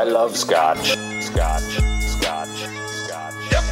[0.00, 0.92] I love scotch.
[1.20, 1.62] Scotch.
[2.00, 2.48] Scotch.
[2.88, 3.52] Scotch.
[3.52, 3.62] Yep.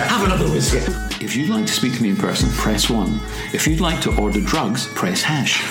[0.00, 0.78] Have another whiskey.
[1.24, 3.20] If you'd like to speak to me in person, press 1.
[3.52, 5.62] If you'd like to order drugs, press hash.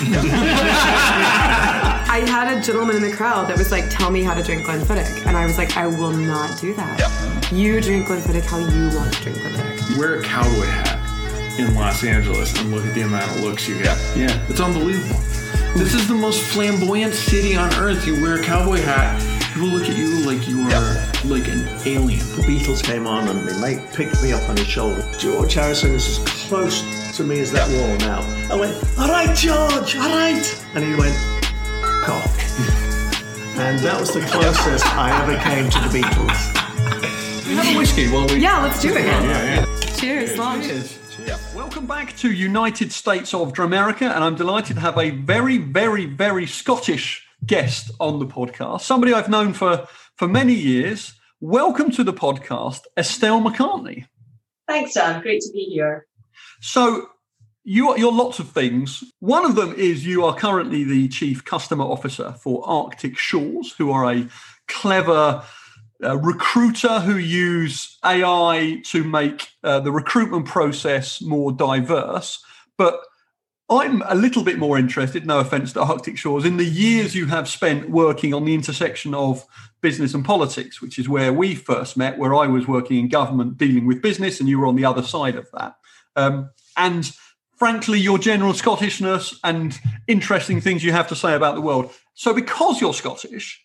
[2.08, 4.62] I had a gentleman in the crowd that was like, "Tell me how to drink
[4.62, 7.52] Glenfiddich," and I was like, "I will not do that.
[7.52, 12.02] You drink Glenfiddich how you want to drink Glenfiddich." Wear a cowboy hat in Los
[12.02, 13.98] Angeles and look at the amount of looks you get.
[14.16, 14.42] Yeah.
[14.48, 15.20] It's unbelievable.
[15.76, 18.06] This is the most flamboyant city on earth.
[18.06, 22.20] You wear a cowboy hat, people look at you like you are like an alien.
[22.36, 25.02] The Beatles came on and my mate picked me up on his shoulder.
[25.16, 28.20] George Harrison is as close to me as that wall now.
[28.54, 30.64] I went, all right, George, all right.
[30.74, 33.56] And he went, "F- off.
[33.58, 37.56] and that was the closest I ever came to the Beatles.
[37.56, 38.36] Have a whiskey while we.
[38.36, 39.06] Yeah, let's do it.
[39.06, 39.80] Yeah, yeah.
[39.96, 40.62] Cheers, long.
[41.54, 46.04] Welcome back to United States of Dramerica, and I'm delighted to have a very, very,
[46.04, 48.82] very Scottish guest on the podcast.
[48.82, 51.14] Somebody I've known for for many years.
[51.40, 54.06] Welcome to the podcast, Estelle McCartney.
[54.66, 55.22] Thanks, Dan.
[55.22, 56.06] Great to be here.
[56.60, 57.08] So
[57.64, 59.04] you are, you're lots of things.
[59.20, 63.90] One of them is you are currently the chief customer officer for Arctic Shores, who
[63.92, 64.26] are a
[64.66, 65.42] clever
[66.02, 72.42] uh, recruiter who use AI to make uh, the recruitment process more diverse.
[72.78, 73.00] But
[73.68, 77.26] I'm a little bit more interested, no offense to Arctic Shores, in the years you
[77.26, 79.44] have spent working on the intersection of
[79.80, 83.58] business and politics, which is where we first met, where I was working in government
[83.58, 85.74] dealing with business and you were on the other side of that.
[86.14, 87.10] Um, and
[87.56, 91.90] frankly, your general Scottishness and interesting things you have to say about the world.
[92.14, 93.60] So, because you're Scottish,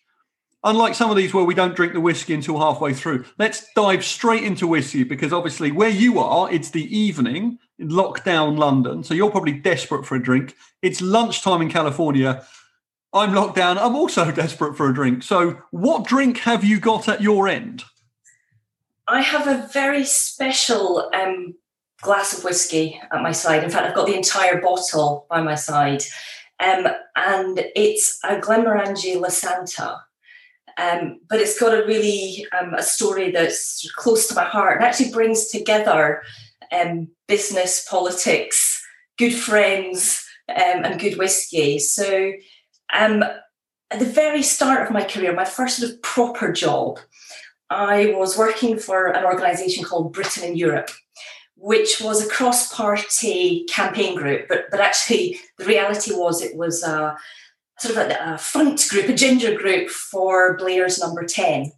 [0.64, 4.04] unlike some of these where we don't drink the whiskey until halfway through, let's dive
[4.04, 9.04] straight into whiskey because obviously, where you are, it's the evening in lockdown London.
[9.04, 10.56] So, you're probably desperate for a drink.
[10.82, 12.44] It's lunchtime in California.
[13.12, 13.78] I'm locked down.
[13.78, 15.22] I'm also desperate for a drink.
[15.22, 17.84] So, what drink have you got at your end?
[19.08, 21.54] I have a very special um,
[22.00, 23.64] glass of whiskey at my side.
[23.64, 26.02] In fact, I've got the entire bottle by my side.
[26.60, 26.86] Um,
[27.16, 30.00] and it's a Glenmorangie Lasanta.
[30.78, 34.84] Um, but it's got a really um, a story that's close to my heart and
[34.84, 36.22] actually brings together
[36.72, 38.82] um, business, politics,
[39.18, 41.78] good friends, um, and good whiskey.
[41.78, 42.32] So,
[42.92, 43.22] um,
[43.90, 46.98] at the very start of my career, my first sort of proper job,
[47.68, 50.90] I was working for an organisation called Britain in Europe,
[51.56, 54.48] which was a cross-party campaign group.
[54.48, 57.16] But but actually, the reality was it was a
[57.78, 61.72] sort of a, a front group, a ginger group for Blair's Number Ten,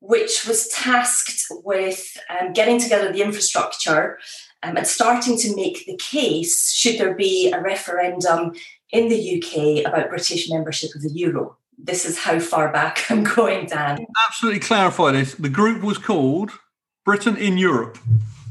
[0.00, 4.18] which was tasked with um, getting together the infrastructure
[4.62, 8.52] um, and starting to make the case should there be a referendum
[8.90, 11.56] in the UK about British membership of the euro.
[11.76, 14.04] This is how far back I'm going, Dan.
[14.28, 15.34] Absolutely clarify this.
[15.34, 16.50] The group was called
[17.04, 17.98] Britain in Europe.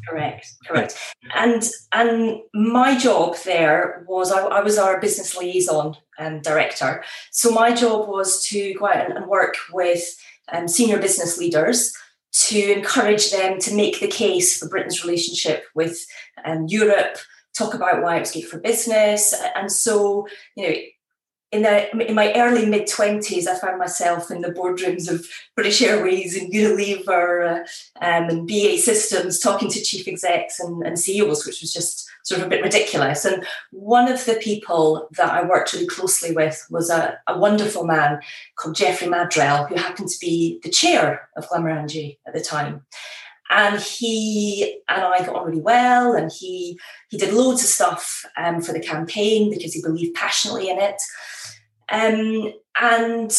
[0.08, 0.98] Correct, correct.
[1.36, 7.04] And and my job there was I, I was our business liaison um, director.
[7.32, 10.16] So my job was to go out and, and work with
[10.52, 11.94] um, senior business leaders
[12.32, 16.06] to encourage them to make the case for Britain's relationship with
[16.46, 17.18] um, Europe,
[17.58, 19.34] talk about why it was good for business.
[19.56, 20.76] And so, you know,
[21.52, 25.26] in, the, in my early mid 20s, I found myself in the boardrooms of
[25.56, 27.66] British Airways and Unilever
[28.02, 32.10] uh, um, and BAE Systems talking to chief execs and, and CEOs, which was just
[32.24, 33.24] sort of a bit ridiculous.
[33.24, 37.86] And one of the people that I worked really closely with was a, a wonderful
[37.86, 38.20] man
[38.58, 42.86] called Geoffrey Maddrell, who happened to be the chair of Glenmorangie at the time.
[43.50, 46.78] And he and I got on really well, and he
[47.08, 51.02] he did loads of stuff um, for the campaign because he believed passionately in it.
[51.92, 53.32] Um, and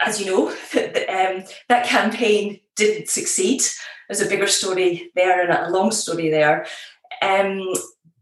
[0.00, 3.62] as you know, um, that campaign didn't succeed.
[4.08, 6.66] There's a bigger story there and a long story there.
[7.22, 7.72] Um,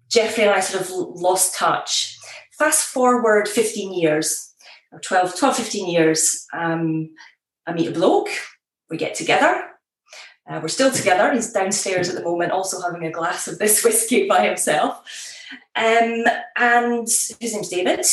[0.08, 2.18] Geoffrey and I sort of lost touch.
[2.58, 4.54] Fast forward 15 years,
[4.92, 7.10] or 12, 12 15 years, um,
[7.66, 8.28] I meet a bloke,
[8.90, 9.71] we get together.
[10.48, 11.32] Uh, we're still together.
[11.32, 15.02] He's downstairs at the moment, also having a glass of this whiskey by himself.
[15.76, 16.24] Um,
[16.56, 18.04] and his name's David.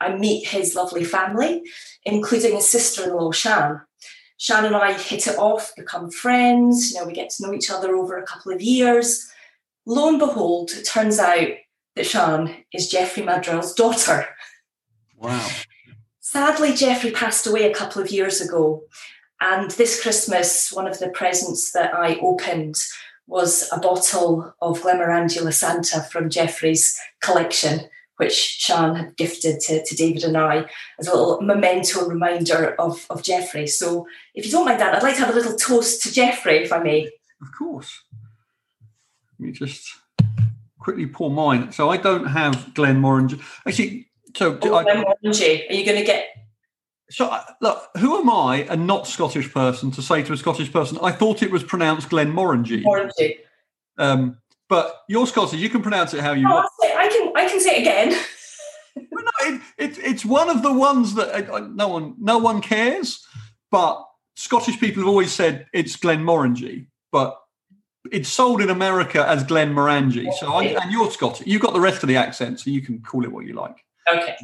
[0.00, 1.62] I meet his lovely family,
[2.04, 3.80] including his sister-in-law, Shan.
[4.36, 6.92] Shan and I hit it off, become friends.
[6.92, 9.28] You know, we get to know each other over a couple of years.
[9.84, 11.48] Lo and behold, it turns out
[11.96, 14.28] that Shan is Geoffrey Maddrell's daughter.
[15.16, 15.48] Wow.
[16.20, 18.84] Sadly, Geoffrey passed away a couple of years ago.
[19.40, 22.76] And this Christmas, one of the presents that I opened
[23.26, 29.94] was a bottle of Glenmorangie Lasanta from Geoffrey's collection, which Sean had gifted to, to
[29.94, 30.68] David and I
[30.98, 33.66] as a little memento reminder of, of Geoffrey.
[33.66, 36.64] So, if you don't mind, that, I'd like to have a little toast to Geoffrey,
[36.64, 37.10] if I may.
[37.40, 38.02] Of course.
[39.38, 39.94] Let me just
[40.80, 41.70] quickly pour mine.
[41.70, 43.40] So I don't have Glenmorangie.
[43.66, 45.70] Actually, so Oh, I, Glenmorangie.
[45.70, 46.28] Are you going to get
[47.10, 50.98] so look, who am I, a not Scottish person, to say to a Scottish person,
[51.02, 52.82] I thought it was pronounced Glenmorangie.
[52.84, 53.36] Morangie?
[53.96, 54.38] Um,
[54.68, 56.68] but you're Scottish, you can pronounce it how you Oh, want.
[56.82, 58.18] I can I can say it again.
[59.12, 62.60] Well, no, it, it, it's one of the ones that uh, no one no one
[62.60, 63.24] cares.
[63.70, 67.40] But Scottish people have always said it's Glen Glenmorangie, but
[68.10, 70.32] it's sold in America as Glenmorangie.
[70.34, 73.00] So I, and you're Scottish, you've got the rest of the accent, so you can
[73.00, 73.84] call it what you like.
[74.12, 74.36] Okay.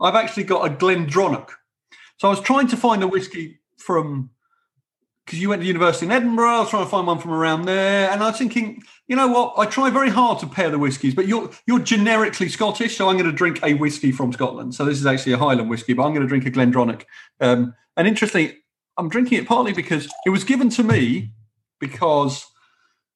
[0.00, 1.50] I've actually got a Glendronach.
[2.20, 4.28] So I was trying to find a whiskey from
[5.24, 6.50] because you went to university in Edinburgh.
[6.50, 9.28] I was trying to find one from around there, and I was thinking, you know
[9.28, 9.54] what?
[9.56, 13.16] I try very hard to pair the whiskies, but you're you're generically Scottish, so I'm
[13.16, 14.74] going to drink a whiskey from Scotland.
[14.74, 17.04] So this is actually a Highland whiskey, but I'm going to drink a Glendronach.
[17.40, 18.58] Um, and interestingly,
[18.98, 21.32] I'm drinking it partly because it was given to me
[21.78, 22.44] because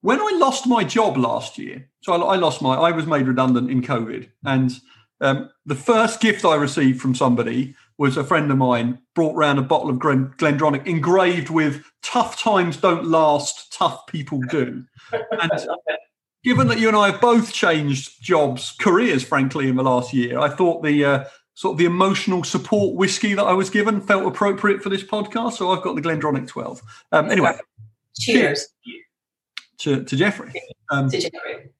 [0.00, 3.26] when I lost my job last year, so I, I lost my, I was made
[3.26, 4.72] redundant in COVID, and
[5.20, 9.58] um, the first gift I received from somebody was a friend of mine brought round
[9.58, 14.84] a bottle of Glen, Glendronach engraved with "Tough times don't last, tough people do."
[15.40, 15.50] And
[16.42, 20.38] given that you and I have both changed jobs, careers, frankly, in the last year,
[20.38, 21.24] I thought the uh,
[21.54, 25.54] sort of the emotional support whiskey that I was given felt appropriate for this podcast.
[25.54, 26.82] So I've got the Glendronach 12.
[27.12, 27.56] Um, anyway,
[28.18, 28.68] Cheers
[29.78, 30.52] to, to Geoffrey.
[30.90, 31.70] Um, to Geoffrey.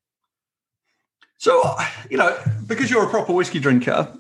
[1.38, 1.76] So,
[2.08, 4.16] you know, because you're a proper whiskey drinker,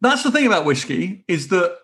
[0.00, 1.76] that's the thing about whiskey is that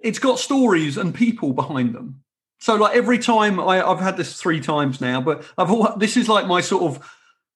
[0.00, 2.22] it's got stories and people behind them.
[2.60, 6.16] So, like every time I, I've had this three times now, but I've al- this
[6.16, 7.14] is like my sort of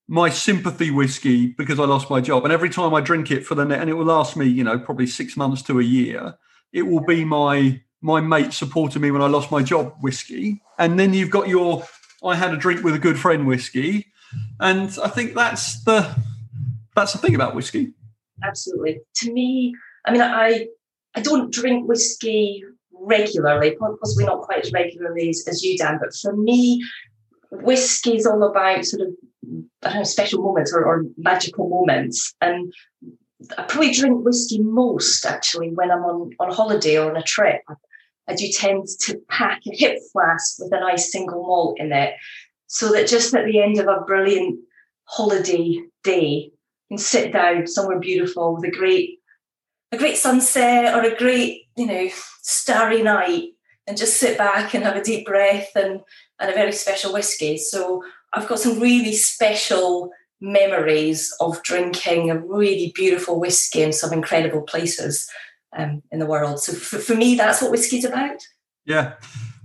[0.09, 3.55] my sympathy whiskey because I lost my job, and every time I drink it for
[3.55, 6.35] the net, and it will last me, you know, probably six months to a year.
[6.73, 10.99] It will be my my mate supporting me when I lost my job whiskey, and
[10.99, 11.85] then you've got your
[12.25, 14.07] I had a drink with a good friend whiskey,
[14.61, 16.15] and I think that's the
[16.95, 17.95] that's the thing about whiskey.
[18.45, 19.01] Absolutely.
[19.17, 19.75] To me,
[20.07, 20.69] I mean, I
[21.15, 25.99] I don't drink whiskey regularly, possibly not quite as regularly as, as you, Dan.
[26.01, 26.83] But for me,
[27.51, 32.73] whiskey is all about sort of know, special moments or, or magical moments, and
[33.59, 37.63] I probably drink whiskey most actually when I'm on on holiday or on a trip.
[38.29, 42.15] I do tend to pack a hip flask with a nice single malt in it,
[42.69, 44.61] so that just at the end of a brilliant
[45.05, 46.53] holiday day,
[46.93, 49.19] can sit down somewhere beautiful with a great
[49.93, 52.09] a great sunset or a great you know
[52.43, 53.49] starry night
[53.87, 56.01] and just sit back and have a deep breath and
[56.39, 57.57] and a very special whiskey.
[57.57, 58.05] So
[58.35, 60.11] i've got some really special
[60.41, 65.31] memories of drinking a really beautiful whiskey in some incredible places
[65.75, 66.61] um, in the world.
[66.61, 68.47] So for, for me that's what whiskey's about.
[68.85, 69.15] Yeah,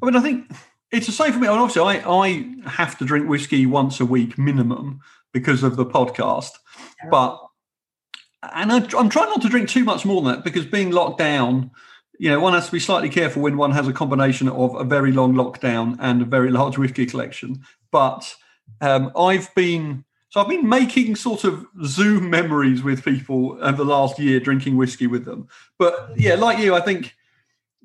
[0.01, 0.49] I mean, I think
[0.91, 1.47] it's the same for me.
[1.47, 5.01] And obviously, I I have to drink whiskey once a week minimum
[5.33, 6.51] because of the podcast,
[7.09, 7.39] but
[8.53, 11.17] and I, I'm trying not to drink too much more than that because being locked
[11.17, 11.71] down,
[12.19, 14.83] you know, one has to be slightly careful when one has a combination of a
[14.83, 17.61] very long lockdown and a very large whiskey collection.
[17.91, 18.35] But
[18.81, 23.85] um, I've been so I've been making sort of Zoom memories with people over the
[23.85, 25.47] last year, drinking whiskey with them.
[25.79, 27.15] But yeah, like you, I think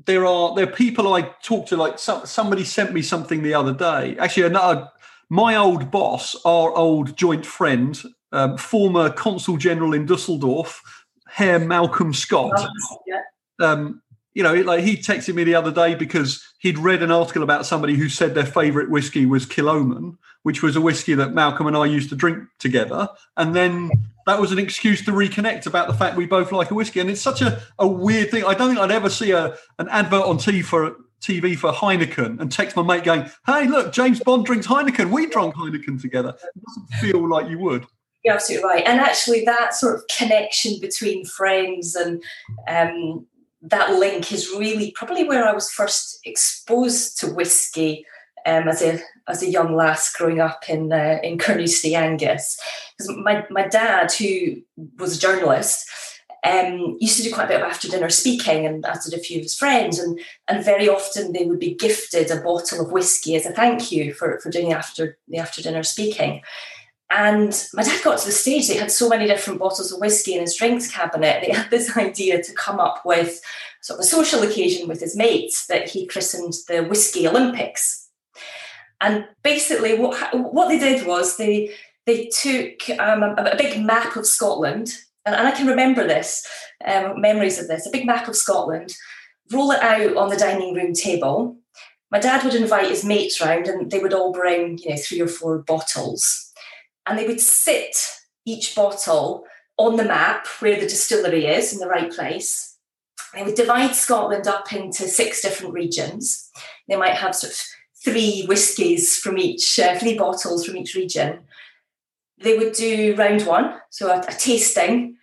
[0.06, 1.76] there are there are people I talk to.
[1.76, 4.16] Like some, somebody sent me something the other day.
[4.18, 4.90] Actually, another
[5.32, 10.82] my old boss, our old joint friend, um, former consul general in Dusseldorf,
[11.26, 12.68] Herr Malcolm Scott.
[13.06, 13.22] yeah
[13.58, 14.02] Um,
[14.34, 17.64] you know, like he texted me the other day because he'd read an article about
[17.64, 21.78] somebody who said their favourite whiskey was Kilchoman, which was a whiskey that Malcolm and
[21.78, 23.08] I used to drink together,
[23.38, 23.90] and then
[24.26, 27.00] that was an excuse to reconnect about the fact we both like a whiskey.
[27.00, 28.44] And it's such a, a weird thing.
[28.44, 32.40] I don't think I'd ever see a an advert on TV for TV for Heineken
[32.40, 35.10] and text my mate going, "Hey, look, James Bond drinks Heineken.
[35.10, 37.86] We drank Heineken together." It doesn't feel like you would.
[38.24, 38.84] You're absolutely right.
[38.86, 42.22] And actually, that sort of connection between friends and
[42.68, 43.26] um,
[43.62, 48.04] that link is really probably where I was first exposed to whiskey
[48.46, 52.58] um, as a as a young lass growing up in uh, in Carnoustie Angus.
[52.98, 54.62] Because my my dad, who
[54.98, 55.88] was a journalist,
[56.44, 59.22] um, used to do quite a bit of after dinner speaking, and as did a
[59.22, 62.92] few of his friends, and and very often they would be gifted a bottle of
[62.92, 66.42] whiskey as a thank you for for doing the after the after dinner speaking.
[67.14, 70.34] And my dad got to the stage, they had so many different bottles of whiskey
[70.34, 71.44] in his drinks cabinet.
[71.44, 73.40] They had this idea to come up with
[73.82, 78.08] sort of a social occasion with his mates that he christened the Whiskey Olympics.
[79.00, 81.74] And basically, what, what they did was they
[82.06, 84.90] they took um, a, a, big map of Scotland,
[85.24, 86.46] and, and I can remember this,
[86.84, 88.94] um, memories of this, a big map of Scotland,
[89.52, 91.56] roll it out on the dining room table.
[92.10, 95.20] My dad would invite his mates round, and they would all bring, you know, three
[95.20, 96.52] or four bottles,
[97.06, 97.96] and they would sit
[98.44, 99.44] each bottle
[99.76, 102.76] on the map where the distillery is in the right place.
[103.34, 106.50] They would divide Scotland up into six different regions.
[106.88, 107.60] They might have sort of
[108.04, 111.40] three whiskies from each, uh, three bottles from each region.
[112.42, 115.16] They would do round one, so a, a tasting,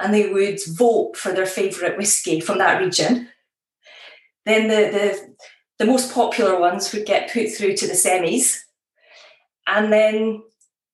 [0.00, 3.28] and they would vote for their favourite whiskey from that region.
[4.44, 5.34] Then the, the
[5.78, 8.58] the most popular ones would get put through to the semis,
[9.66, 10.42] and then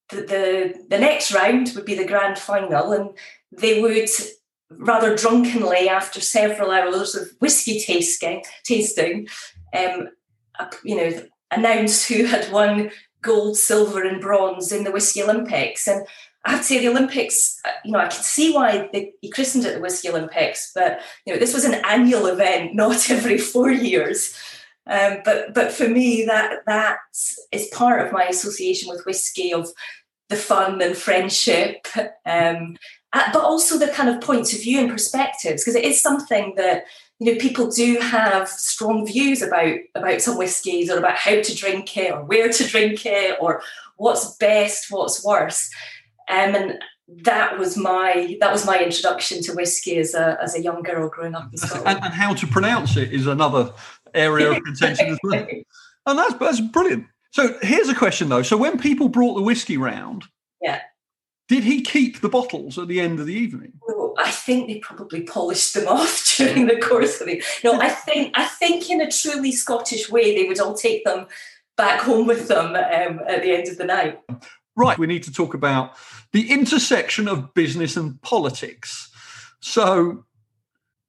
[0.08, 3.10] the, the, the next round would be the grand final, and
[3.52, 4.08] they would
[4.70, 9.28] rather drunkenly, after several hours of whiskey tasting, tasting,
[9.76, 10.08] um,
[10.84, 12.90] you know, announce who had won
[13.22, 15.86] gold, silver, and bronze in the Whiskey Olympics.
[15.86, 16.06] And
[16.44, 19.30] I have to say, the Olympics, uh, you know, I can see why they he
[19.30, 23.38] christened it the Whiskey Olympics, but you know, this was an annual event, not every
[23.38, 24.36] four years.
[24.86, 26.98] Um, but but for me, that that
[27.52, 29.68] is part of my association with whiskey of
[30.30, 31.86] the fun and friendship,
[32.24, 32.76] um,
[33.12, 36.54] uh, but also the kind of points of view and perspectives, because it is something
[36.56, 36.84] that
[37.20, 41.54] you know people do have strong views about about some whiskies or about how to
[41.54, 43.62] drink it or where to drink it or
[43.96, 45.70] what's best, what's worse,
[46.28, 46.78] um, and
[47.24, 51.08] that was my that was my introduction to whiskey as a as a young girl
[51.08, 51.86] growing up in Scotland.
[51.86, 53.72] And, and how to pronounce it is another
[54.14, 55.46] area of contention as well.
[56.06, 57.06] And that's that's brilliant.
[57.30, 58.42] So here's a question though.
[58.42, 60.24] So when people brought the whiskey round,
[60.62, 60.80] yeah,
[61.50, 63.72] did he keep the bottles at the end of the evening?
[64.16, 67.42] I think they probably polished them off during the course of it.
[67.64, 71.26] No, I think I think in a truly Scottish way they would all take them
[71.76, 74.20] back home with them um, at the end of the night.
[74.76, 75.96] Right, we need to talk about
[76.30, 79.10] the intersection of business and politics.
[79.58, 80.24] So,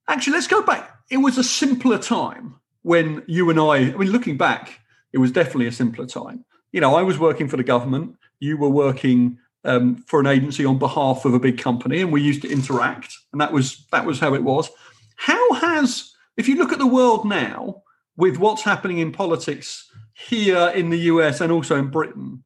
[0.08, 0.90] actually, let's go back.
[1.12, 4.80] It was a simpler time when you and I, I mean, looking back,
[5.14, 6.44] it was definitely a simpler time.
[6.72, 10.66] You know, I was working for the government, you were working um, for an agency
[10.66, 14.06] on behalf of a big company, and we used to interact, and that was that
[14.06, 14.70] was how it was.
[15.16, 17.84] How has, if you look at the world now,
[18.18, 22.44] with what's happening in politics here in the US and also in Britain,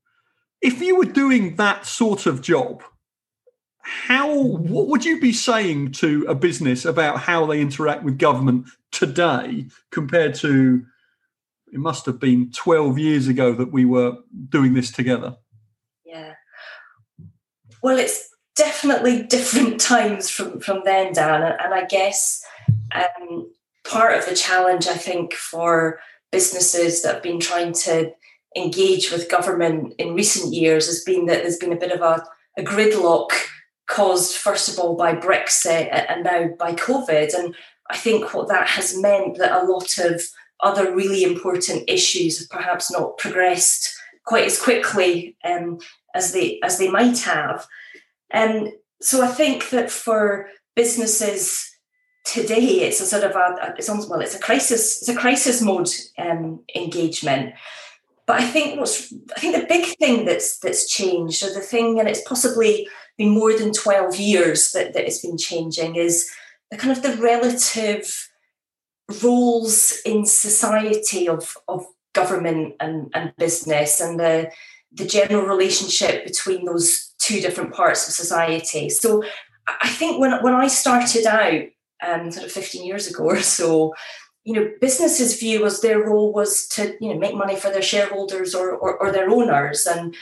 [0.61, 2.83] if you were doing that sort of job,
[3.79, 8.67] how what would you be saying to a business about how they interact with government
[8.91, 10.83] today compared to
[11.71, 14.17] it must have been 12 years ago that we were
[14.49, 15.35] doing this together
[17.85, 22.43] well it's definitely different times from from then dan and i guess
[22.93, 23.51] um,
[23.87, 25.99] part of the challenge i think for
[26.31, 28.11] businesses that have been trying to
[28.55, 32.25] engage with government in recent years has been that there's been a bit of a,
[32.57, 33.29] a gridlock
[33.87, 37.33] caused first of all by Brexit and now by COVID.
[37.33, 37.55] And
[37.89, 40.21] I think what that has meant that a lot of
[40.61, 43.93] other really important issues have perhaps not progressed
[44.25, 45.77] quite as quickly um,
[46.15, 47.67] as they as they might have.
[48.31, 51.69] And so I think that for businesses
[52.23, 55.61] today, it's a sort of a it's almost well, it's a crisis it's a crisis
[55.61, 57.53] mode um, engagement.
[58.25, 61.99] But I think what's I think the big thing that's that's changed, or the thing,
[61.99, 66.29] and it's possibly been more than 12 years that, that it's been changing, is
[66.71, 68.29] the kind of the relative
[69.23, 74.51] roles in society of, of government and, and business and the
[74.95, 78.89] the general relationship between those two different parts of society.
[78.89, 79.23] So
[79.67, 81.63] I think when when I started out,
[82.05, 83.93] um, sort of 15 years ago or so,
[84.43, 87.81] you know, businesses' view was their role was to, you know, make money for their
[87.81, 90.15] shareholders or, or, or their owners and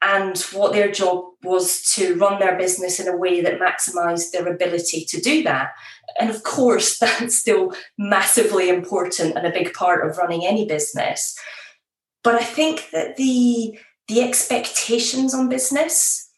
[0.00, 4.46] and what their job was to run their business in a way that maximized their
[4.46, 5.72] ability to do that.
[6.20, 11.36] And of course, that's still massively important and a big part of running any business.
[12.22, 13.78] But I think that the
[14.08, 16.28] the expectations on business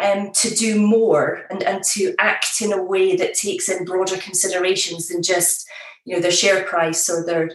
[0.00, 4.16] um, to do more and, and to act in a way that takes in broader
[4.16, 5.68] considerations than just
[6.04, 7.50] you know their share price or their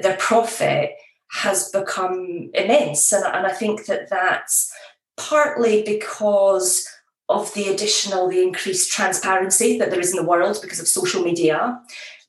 [0.00, 0.92] their profit
[1.30, 3.12] has become immense.
[3.12, 4.72] And, and i think that that's
[5.16, 6.88] partly because
[7.28, 11.22] of the additional the increased transparency that there is in the world because of social
[11.22, 11.80] media.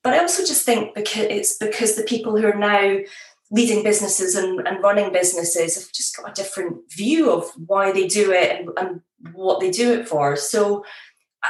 [0.04, 3.00] But i also just think because it's because the people who are now
[3.52, 8.08] leading businesses and, and running businesses have just got a different view of why they
[8.08, 9.02] do it and, and
[9.34, 10.84] what they do it for so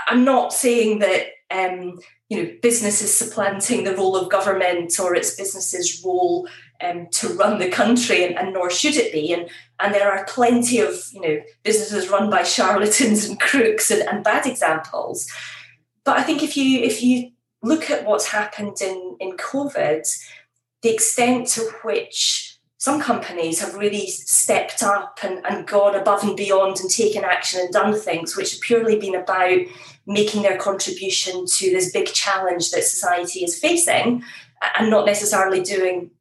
[0.07, 1.99] i'm not saying that um,
[2.29, 6.47] you know, businesses supplanting the role of government or its businesses' role
[6.81, 9.33] um, to run the country, and, and, nor should it be.
[9.33, 9.49] And
[9.79, 14.23] and there are plenty of you know businesses run by charlatans and crooks and, and
[14.23, 15.29] bad examples.
[16.03, 17.31] But I think if you if you
[17.63, 20.05] look at what's happened in in COVID,
[20.81, 26.37] the extent to which some companies have really stepped up and, and gone above and
[26.37, 29.59] beyond and taken action and done things which have purely been about
[30.05, 34.23] making their contribution to this big challenge that society is facing
[34.77, 36.11] and not necessarily doing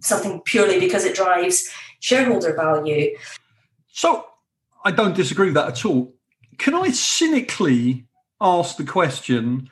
[0.00, 1.68] something purely because it drives
[2.00, 3.16] shareholder value.
[3.88, 4.24] So
[4.84, 6.14] I don't disagree with that at all.
[6.58, 8.06] Can I cynically
[8.40, 9.68] ask the question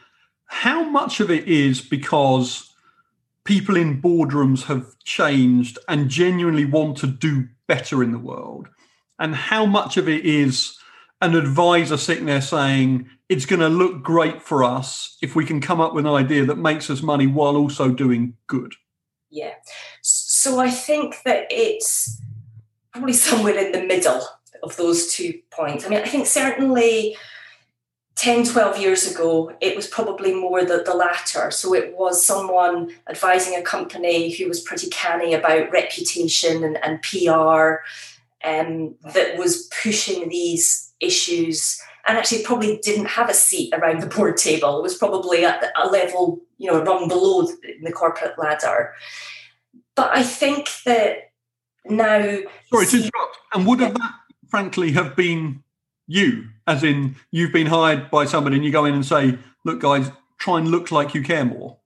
[0.47, 2.73] how much of it is because
[3.47, 8.69] people in boardrooms have changed and genuinely want to do better in the world?
[9.19, 10.77] And how much of it is
[11.23, 15.61] an advisor sitting there saying, it's going to look great for us if we can
[15.61, 18.75] come up with an idea that makes us money while also doing good?
[19.31, 19.55] Yeah.
[20.03, 22.21] So I think that it's
[22.93, 24.23] probably somewhere in the middle
[24.63, 25.85] of those two points.
[25.85, 27.17] I mean, I think certainly
[28.17, 31.51] 10, 12 years ago, it was probably more the, the latter.
[31.51, 37.03] So it was someone advising a company who was pretty canny about reputation and, and
[37.03, 37.83] PR
[38.43, 44.07] um, that was pushing these issues and actually probably didn't have a seat around the
[44.07, 44.79] board table.
[44.79, 47.47] It was probably at a level, you know, rung below
[47.83, 48.95] the corporate ladder.
[49.95, 51.33] But I think that
[51.85, 52.39] now.
[52.71, 53.39] Sorry to interrupt.
[53.53, 54.15] And would have that,
[54.49, 55.63] frankly, have been
[56.07, 59.81] you, as in you've been hired by somebody and you go in and say, look,
[59.81, 61.79] guys, try and look like you care more?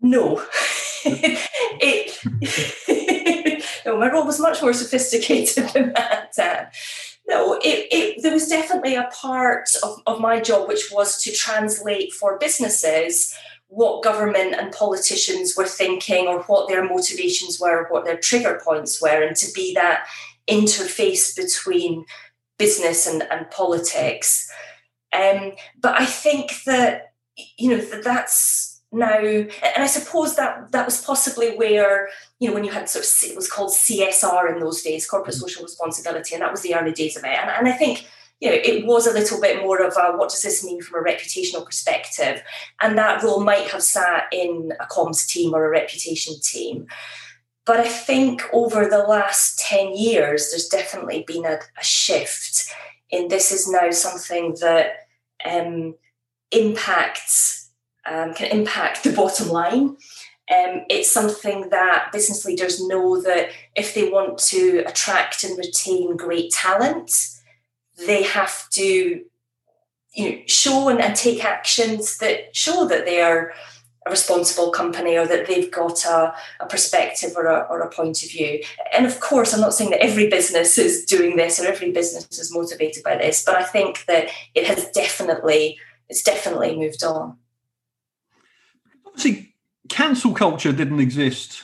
[0.00, 0.44] No.
[1.04, 2.18] it,
[3.86, 6.32] no, my role was much more sophisticated than that.
[6.38, 6.64] Uh,
[7.26, 11.32] no, it, it, there was definitely a part of, of my job which was to
[11.32, 13.34] translate for businesses
[13.68, 19.00] what government and politicians were thinking or what their motivations were, what their trigger points
[19.00, 20.06] were, and to be that
[20.48, 22.04] interface between
[22.60, 24.48] business and, and politics.
[25.12, 27.14] Um, but I think that
[27.58, 32.54] you know that that's now, and I suppose that that was possibly where you know
[32.54, 35.42] when you had sort of it was called CSR in those days, corporate mm-hmm.
[35.42, 37.30] social responsibility, and that was the early days of it.
[37.30, 38.06] And, and I think
[38.40, 41.00] you know it was a little bit more of a what does this mean from
[41.00, 42.42] a reputational perspective,
[42.82, 46.86] and that role might have sat in a comms team or a reputation team.
[47.70, 52.68] But I think over the last 10 years, there's definitely been a, a shift
[53.10, 55.06] in this is now something that
[55.44, 55.94] um,
[56.50, 57.70] impacts,
[58.04, 59.96] um, can impact the bottom line.
[60.50, 66.16] Um, it's something that business leaders know that if they want to attract and retain
[66.16, 67.12] great talent,
[68.04, 69.24] they have to
[70.14, 73.52] you know, show and, and take actions that show that they are
[74.06, 78.22] a responsible company or that they've got a, a perspective or a, or a point
[78.22, 78.62] of view.
[78.96, 82.26] And of course, I'm not saying that every business is doing this or every business
[82.38, 87.36] is motivated by this, but I think that it has definitely it's definitely moved on.
[89.06, 89.54] Obviously,
[89.88, 91.62] cancel culture didn't exist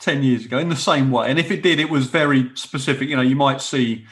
[0.00, 1.30] 10 years ago in the same way.
[1.30, 3.08] And if it did, it was very specific.
[3.08, 4.04] You know, you might see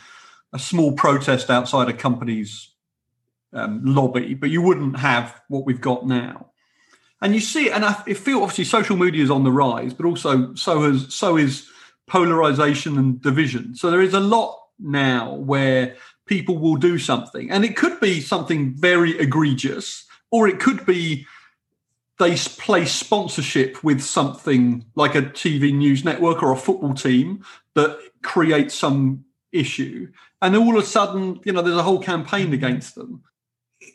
[0.53, 2.71] a small protest outside a company's
[3.53, 6.51] um, lobby, but you wouldn't have what we've got now
[7.25, 10.55] and you see and I feel obviously social media is on the rise, but also
[10.55, 11.67] so has so is
[12.07, 13.75] polarization and division.
[13.75, 18.21] So there is a lot now where people will do something, and it could be
[18.21, 21.27] something very egregious, or it could be
[22.19, 27.99] they place sponsorship with something like a TV news network or a football team that
[28.23, 32.97] creates some issue, and all of a sudden, you know, there's a whole campaign against
[32.97, 33.23] them.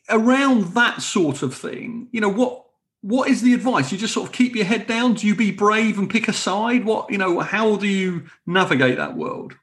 [0.10, 2.66] Around that sort of thing, you know, what
[3.02, 3.92] what is the advice?
[3.92, 5.14] You just sort of keep your head down.
[5.14, 6.86] Do you be brave and pick a side?
[6.86, 7.40] What you know?
[7.40, 9.56] How do you navigate that world?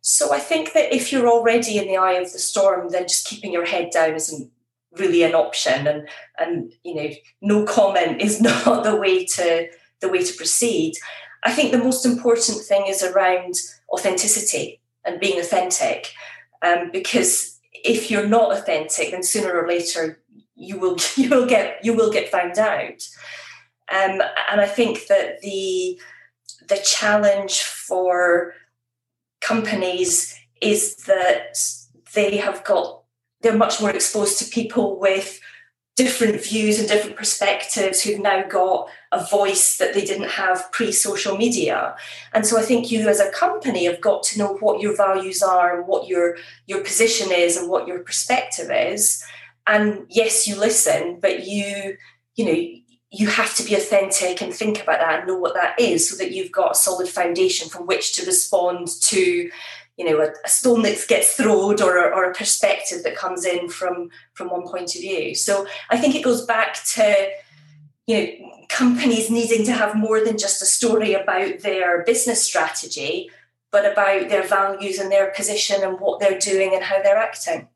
[0.00, 3.26] So I think that if you're already in the eye of the storm, then just
[3.26, 4.50] keeping your head down isn't
[4.92, 6.08] really an option, and
[6.38, 7.10] and you know,
[7.40, 9.68] no comment is not the way to
[10.00, 10.94] the way to proceed.
[11.44, 13.54] I think the most important thing is around
[13.90, 16.12] authenticity and being authentic,
[16.62, 20.20] um, because if you're not authentic, then sooner or later
[20.60, 23.02] you will you will get you will get found out.
[23.92, 26.00] Um, and I think that the
[26.68, 28.54] the challenge for
[29.40, 31.58] companies is that
[32.14, 33.02] they have got
[33.40, 35.40] they're much more exposed to people with
[35.96, 40.92] different views and different perspectives who've now got a voice that they didn't have pre
[40.92, 41.96] social media.
[42.32, 45.42] And so I think you as a company have got to know what your values
[45.42, 49.24] are and what your your position is and what your perspective is
[49.66, 51.96] and yes, you listen, but you,
[52.34, 52.80] you know,
[53.12, 56.16] you have to be authentic and think about that and know what that is so
[56.16, 59.50] that you've got a solid foundation from which to respond to
[59.96, 63.68] you know a, a stone that gets thrown or, or a perspective that comes in
[63.68, 65.34] from from one point of view.
[65.34, 67.30] So i think it goes back to
[68.06, 73.30] you know companies needing to have more than just a story about their business strategy
[73.72, 77.68] but about their values and their position and what they're doing and how they're acting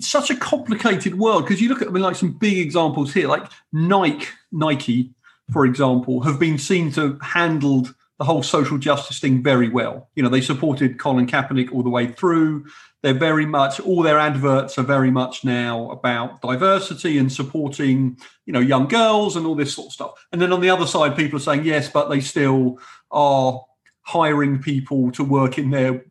[0.00, 3.28] such a complicated world because you look at I mean, like some big examples here,
[3.28, 5.10] like Nike, Nike,
[5.52, 10.08] for example, have been seen to handled the whole social justice thing very well.
[10.14, 12.66] You know, they supported Colin Kaepernick all the way through.
[13.02, 18.52] They're very much all their adverts are very much now about diversity and supporting, you
[18.52, 20.26] know, young girls and all this sort of stuff.
[20.32, 22.78] And then on the other side, people are saying yes, but they still
[23.10, 23.62] are
[24.02, 26.04] hiring people to work in their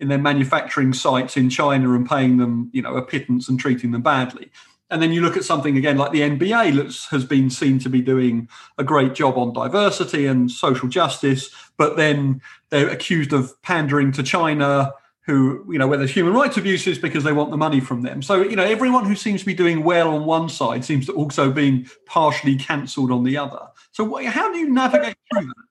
[0.00, 3.92] in their manufacturing sites in China and paying them, you know, a pittance and treating
[3.92, 4.50] them badly.
[4.90, 8.00] And then you look at something again like the NBA has been seen to be
[8.00, 14.12] doing a great job on diversity and social justice, but then they're accused of pandering
[14.12, 17.80] to China, who, you know, where there's human rights abuses because they want the money
[17.80, 18.22] from them.
[18.22, 21.12] So, you know, everyone who seems to be doing well on one side seems to
[21.12, 23.66] also being partially cancelled on the other.
[23.90, 25.65] So, how do you navigate through that?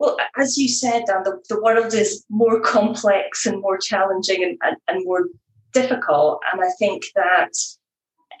[0.00, 4.58] Well, as you said, Dan, the, the world is more complex and more challenging and,
[4.62, 5.26] and, and more
[5.74, 6.40] difficult.
[6.50, 7.52] And I think that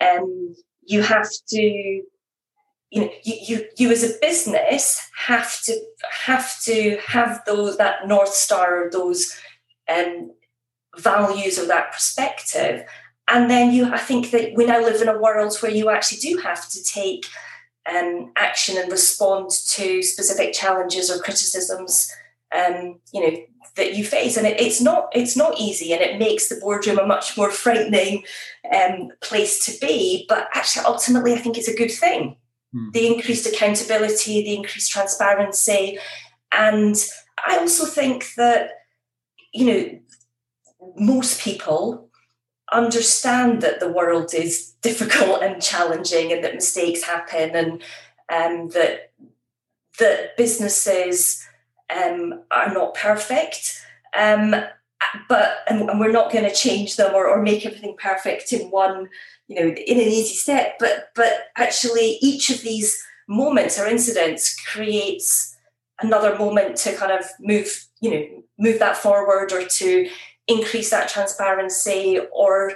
[0.00, 5.78] um, you have to, you know, you, you, you as a business have to
[6.24, 9.38] have to have those that north star or those
[9.86, 10.32] um,
[10.96, 12.84] values or that perspective.
[13.28, 16.20] And then you, I think that we now live in a world where you actually
[16.20, 17.26] do have to take
[17.96, 22.12] um, action and respond to specific challenges or criticisms
[22.54, 23.36] um, you know
[23.76, 24.36] that you face.
[24.36, 27.50] And it, it's not it's not easy and it makes the boardroom a much more
[27.50, 28.24] frightening
[28.74, 30.26] um, place to be.
[30.28, 32.36] But actually ultimately i think it's a good thing.
[32.72, 32.90] Hmm.
[32.92, 35.98] the increased accountability the increased transparency.
[36.52, 36.96] And
[37.46, 38.70] i also think that
[39.52, 39.98] you know
[40.96, 42.09] most people
[42.72, 47.82] understand that the world is difficult and challenging and that mistakes happen and
[48.32, 49.12] um, that
[49.98, 51.46] that businesses
[51.94, 53.82] um, are not perfect
[54.16, 54.54] um,
[55.28, 58.70] but and, and, we're not going to change them or, or make everything perfect in
[58.70, 59.08] one
[59.48, 64.56] you know in an easy step but but actually each of these moments or incidents
[64.72, 65.56] creates
[66.00, 70.08] another moment to kind of move you know move that forward or to
[70.50, 72.72] increase that transparency or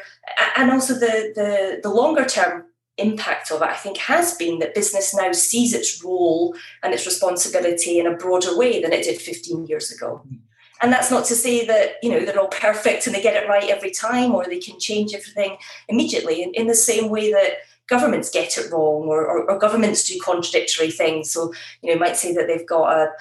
[0.56, 2.64] and also the the, the longer term
[2.96, 7.06] impact of it i think has been that business now sees its role and its
[7.06, 10.22] responsibility in a broader way than it did 15 years ago.
[10.24, 10.36] Mm-hmm.
[10.82, 13.48] And that's not to say that you know they're all perfect and they get it
[13.48, 15.56] right every time or they can change everything
[15.88, 17.52] immediately in, in the same way that
[17.86, 21.30] governments get it wrong or, or, or governments do contradictory things.
[21.30, 23.12] So you know might say that they've got a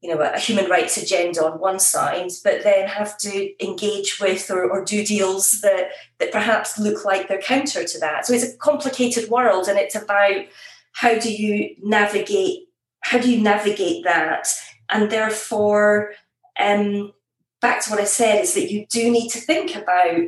[0.00, 4.50] you know, a human rights agenda on one side, but then have to engage with
[4.50, 8.24] or, or, do deals that that perhaps look like they're counter to that.
[8.24, 10.46] So it's a complicated world, and it's about
[10.92, 12.68] how do you navigate
[13.00, 14.48] how do you navigate that,
[14.88, 16.12] and therefore,
[16.58, 17.12] um,
[17.60, 20.20] back to what I said is that you do need to think about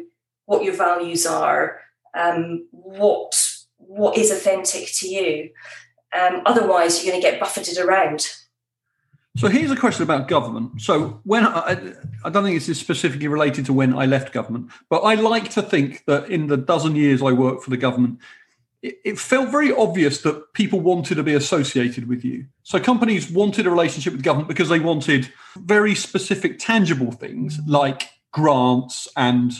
[0.45, 1.81] what your values are,
[2.15, 3.35] um, what
[3.79, 5.51] what is authentic to you.
[6.19, 8.29] Um, otherwise, you're going to get buffeted around.
[9.37, 10.83] So here's a question about government.
[10.83, 14.71] So when I, I don't think this is specifically related to when I left government,
[14.91, 18.19] but I like to think that in the dozen years I worked for the government,
[18.83, 22.47] it, it felt very obvious that people wanted to be associated with you.
[22.63, 28.11] So companies wanted a relationship with government because they wanted very specific, tangible things like
[28.33, 29.53] grants and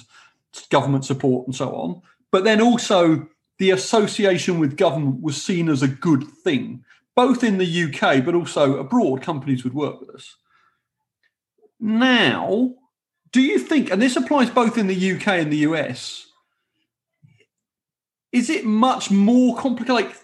[0.69, 2.03] government support and so on.
[2.31, 3.27] But then also
[3.59, 8.35] the association with government was seen as a good thing both in the UK but
[8.35, 10.37] also abroad, companies would work with us.
[11.79, 12.75] Now,
[13.33, 16.27] do you think, and this applies both in the UK and the US,
[18.31, 20.07] is it much more complicated?
[20.07, 20.17] Like,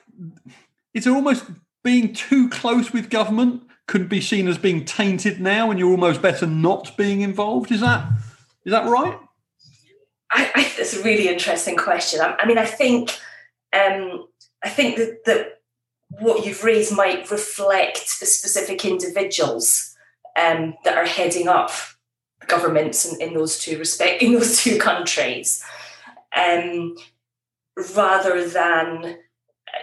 [0.94, 1.44] is it almost
[1.84, 6.22] being too close with government could be seen as being tainted now, and you're almost
[6.22, 7.70] better not being involved?
[7.70, 8.06] Is that
[8.64, 9.18] is that right?
[10.30, 12.20] I, I, it's a really interesting question.
[12.20, 13.18] I, I mean, I think
[13.72, 14.26] um,
[14.62, 15.57] I think that, that
[16.10, 19.94] what you've raised might reflect the specific individuals
[20.36, 21.70] um, that are heading up
[22.46, 25.62] governments in, in those two respect in those two countries,
[26.36, 26.96] um,
[27.94, 29.18] rather than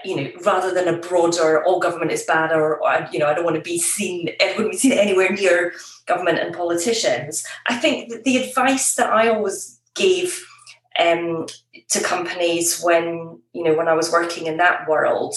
[0.03, 3.33] you know rather than a broader all government is bad or, or you know I
[3.33, 5.73] don't want to be seen I wouldn't be seen anywhere near
[6.07, 7.45] government and politicians.
[7.67, 10.43] I think the advice that I always gave
[10.99, 11.45] um,
[11.89, 15.35] to companies when you know when I was working in that world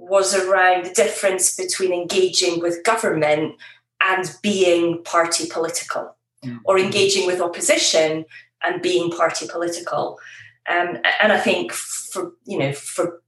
[0.00, 3.54] was around the difference between engaging with government
[4.02, 6.16] and being party political,
[6.64, 8.24] or engaging with opposition
[8.62, 10.18] and being party political.
[10.70, 13.22] Um, and I think for you know for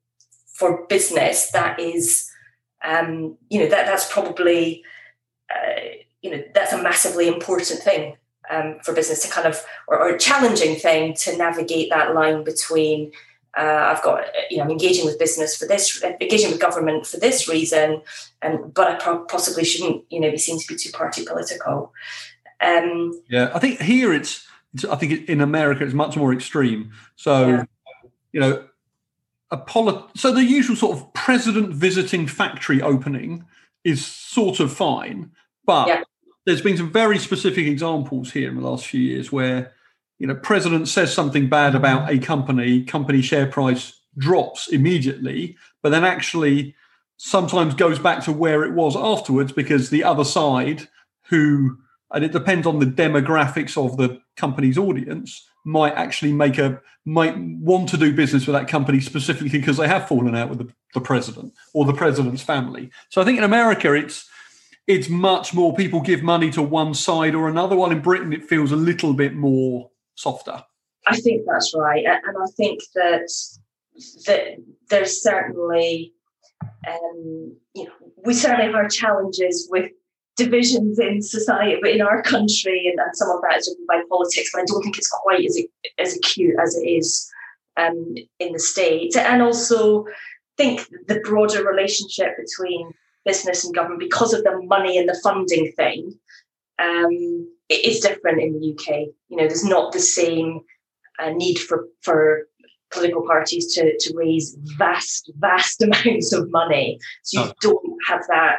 [0.54, 2.30] for business that is
[2.84, 4.82] um, you know that that's probably
[5.50, 5.80] uh,
[6.22, 8.16] you know that's a massively important thing
[8.50, 12.44] um, for business to kind of or, or, a challenging thing to navigate that line
[12.44, 13.12] between
[13.56, 17.18] uh, I've got you know I'm engaging with business for this engaging with government for
[17.18, 18.02] this reason
[18.40, 21.92] and but I pro- possibly shouldn't you know be seen to be too party political.
[22.60, 26.92] Um, yeah, I think here it's, it's I think in America it's much more extreme.
[27.16, 27.64] So Yeah.
[28.32, 28.64] you know
[29.50, 33.44] a poli- so the usual sort of president visiting factory opening
[33.84, 35.30] is sort of fine,
[35.66, 36.02] but Yeah.
[36.46, 39.72] there's been some very specific examples here in the last few years where
[40.22, 45.88] you know president says something bad about a company, company share price drops immediately, but
[45.90, 46.76] then actually
[47.16, 50.88] sometimes goes back to where it was afterwards because the other side
[51.28, 51.76] who
[52.12, 57.36] and it depends on the demographics of the company's audience might actually make a might
[57.36, 60.72] want to do business with that company specifically because they have fallen out with the,
[60.94, 62.92] the president or the president's family.
[63.08, 64.28] So i think in america it's
[64.86, 68.44] it's much more people give money to one side or another while in britain it
[68.44, 70.64] feels a little bit more softer
[71.06, 73.28] I think that's right, and I think that
[74.26, 74.56] that
[74.88, 76.12] there's certainly,
[76.86, 77.92] um, you know,
[78.24, 79.90] we certainly have our challenges with
[80.36, 84.02] divisions in society, but in our country, and, and some of that is driven by
[84.08, 84.50] politics.
[84.52, 85.60] But I don't think it's quite as
[85.98, 87.28] as acute as it is
[87.76, 90.04] um, in the states, and also
[90.56, 92.92] think the broader relationship between
[93.24, 96.12] business and government because of the money and the funding thing
[96.80, 98.86] um, it is different in the UK.
[99.28, 100.60] You know, there's not the same
[101.18, 102.46] uh, need for for
[102.90, 106.98] political parties to to raise vast vast amounts of money.
[107.22, 107.52] So you Oh.
[107.60, 108.56] don't have that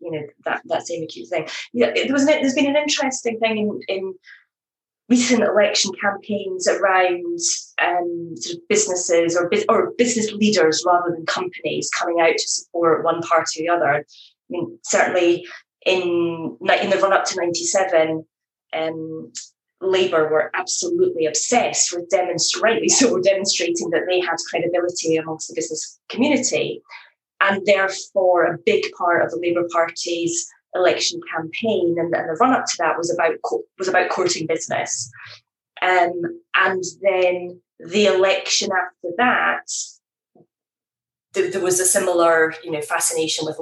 [0.00, 1.46] you know that that same acute thing.
[1.72, 4.14] Yeah, there was an, there's been an interesting thing in in
[5.08, 7.38] recent election campaigns around
[7.80, 13.04] um, sort of businesses or or business leaders rather than companies coming out to support
[13.04, 13.94] one party or the other.
[13.98, 14.04] I
[14.50, 15.46] mean, certainly
[15.84, 18.26] in in the run up to ninety seven.
[18.72, 19.32] Um,
[19.80, 25.98] Labour were absolutely obsessed with demonstrating, so, demonstrating that they had credibility amongst the business
[26.08, 26.82] community,
[27.40, 32.52] and therefore a big part of the Labour Party's election campaign and, and the run
[32.52, 35.10] up to that was about co- was about courting business,
[35.82, 36.22] um,
[36.54, 39.70] and then the election after that,
[41.34, 43.58] there, there was a similar, you know, fascination with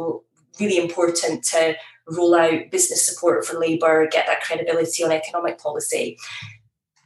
[0.61, 1.75] really important to
[2.09, 6.19] roll out business support for Labour, get that credibility on economic policy.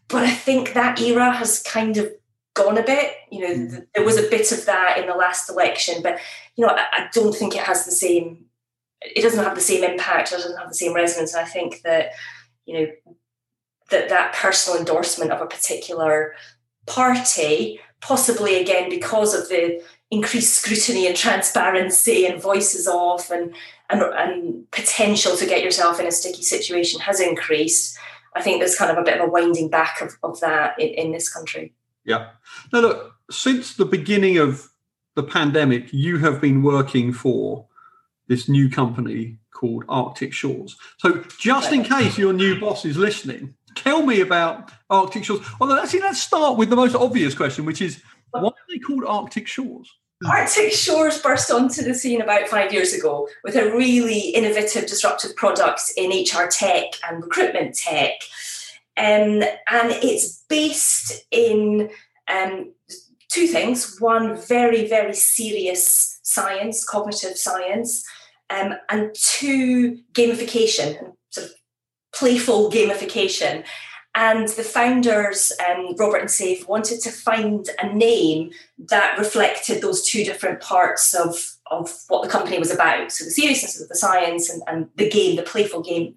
[0.09, 2.13] But I think that era has kind of
[2.55, 3.13] gone a bit.
[3.31, 6.19] You know, th- there was a bit of that in the last election, but
[6.57, 8.47] you know, I, I don't think it has the same.
[9.01, 10.33] It doesn't have the same impact.
[10.33, 11.35] It doesn't have the same resonance.
[11.35, 12.13] And I think that
[12.67, 12.87] you know
[13.91, 16.35] that that personal endorsement of a particular
[16.87, 23.55] party, possibly again because of the increased scrutiny and transparency and voices off and
[23.91, 27.99] and, and potential to get yourself in a sticky situation has increased.
[28.35, 30.89] I think there's kind of a bit of a winding back of, of that in,
[30.89, 31.75] in this country.
[32.05, 32.31] Yeah.
[32.73, 34.71] Now, look, since the beginning of
[35.15, 37.67] the pandemic, you have been working for
[38.29, 40.77] this new company called Arctic Shores.
[40.99, 45.41] So, just in case your new boss is listening, tell me about Arctic Shores.
[45.61, 49.05] Although, actually, let's start with the most obvious question, which is why are they called
[49.07, 49.91] Arctic Shores?
[50.27, 55.37] Arctic Shores burst onto the scene about five years ago with a really innovative, disruptive
[55.37, 58.13] product in HR tech and recruitment tech.
[58.97, 61.91] Um, and it's based in
[62.27, 62.73] um,
[63.29, 68.05] two things one, very, very serious science, cognitive science,
[68.51, 71.53] um, and two, gamification, sort of
[72.13, 73.65] playful gamification.
[74.19, 80.03] And the founders, um, Robert and Save, wanted to find a name that reflected those
[80.03, 83.13] two different parts of, of what the company was about.
[83.13, 86.17] So the seriousness of the science and, and the game, the playful game.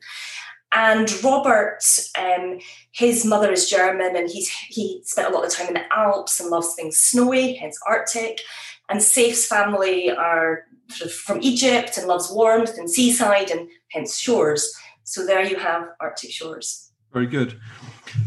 [0.72, 1.84] And Robert,
[2.18, 2.58] um,
[2.92, 6.40] his mother is German, and he's he spent a lot of time in the Alps
[6.40, 8.42] and loves things snowy, hence Arctic.
[8.90, 14.18] And Safe's family are sort of from Egypt and loves warmth and seaside, and hence
[14.18, 14.74] shores.
[15.04, 16.91] So there you have Arctic shores.
[17.14, 17.60] Very good.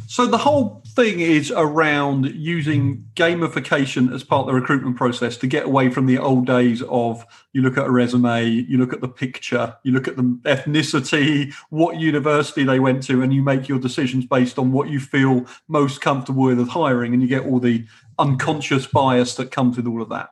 [0.07, 5.47] So the whole thing is around using gamification as part of the recruitment process to
[5.47, 9.01] get away from the old days of you look at a resume, you look at
[9.01, 13.69] the picture, you look at the ethnicity, what university they went to, and you make
[13.69, 17.61] your decisions based on what you feel most comfortable with hiring, and you get all
[17.61, 17.87] the
[18.19, 20.31] unconscious bias that comes with all of that.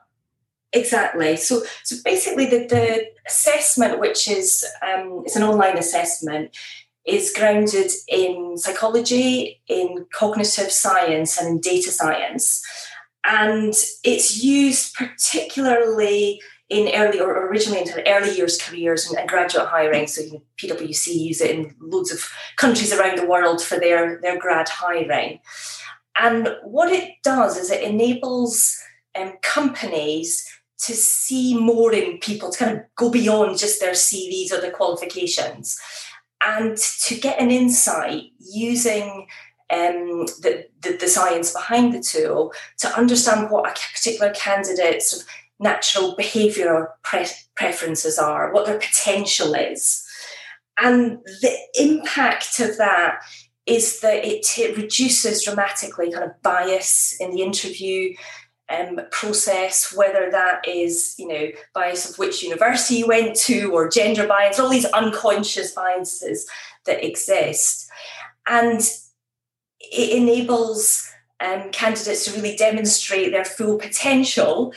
[0.73, 1.37] Exactly.
[1.37, 6.57] So, so basically, the, the assessment, which is um, it's an online assessment,
[7.05, 12.63] is grounded in psychology, in cognitive science, and in data science,
[13.25, 19.67] and it's used particularly in early or originally into early years careers and, and graduate
[19.67, 20.07] hiring.
[20.07, 24.19] So you know, PwC use it in loads of countries around the world for their
[24.21, 25.39] their grad hiring.
[26.17, 28.77] And what it does is it enables
[29.17, 30.45] um, companies
[30.79, 34.71] to see more in people, to kind of go beyond just their CVs or their
[34.71, 35.79] qualifications,
[36.45, 39.27] and to get an insight using
[39.69, 45.23] um, the, the, the, science behind the tool to understand what a particular candidate's sort
[45.23, 45.29] of
[45.59, 47.25] natural behavioural pre-
[47.55, 50.05] preferences are, what their potential is.
[50.79, 53.21] And the impact of that
[53.65, 58.13] is that it, it reduces dramatically kind of bias in the interview
[58.69, 63.89] um, process, whether that is, you know, bias of which university you went to or
[63.89, 66.49] gender bias, all these unconscious biases
[66.85, 67.89] that exist.
[68.47, 68.81] And
[69.79, 74.73] it enables um, candidates to really demonstrate their full potential,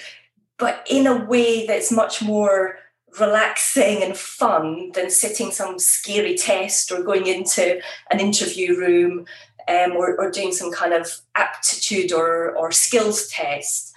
[0.58, 2.78] but in a way that's much more
[3.18, 9.26] relaxing and fun than sitting some scary test or going into an interview room
[9.68, 13.92] um, or, or, doing some kind of aptitude or, or skills test.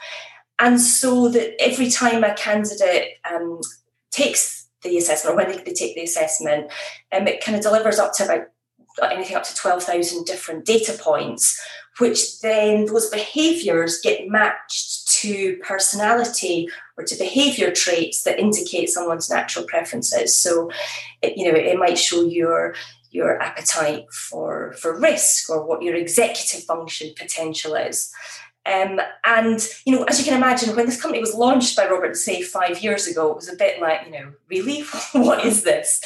[0.58, 3.62] And so that every time a candidate um,
[4.12, 6.72] takes the assessment, or when they, take the assessment,
[7.12, 8.48] um, it kind of delivers up to about
[9.12, 11.62] anything up to 12,000 different data points,
[12.00, 19.30] which then those behaviors get matched to personality or to behavior traits that indicate someone's
[19.30, 20.36] natural preferences.
[20.36, 20.72] So,
[21.22, 22.76] it, you know, it, might show your
[23.12, 28.12] your appetite for for risk or what your executive function potential is.
[28.66, 32.16] Um, and you know, as you can imagine, when this company was launched by Robert
[32.16, 34.82] Say five years ago, it was a bit like, you know, really,
[35.14, 36.02] what is this?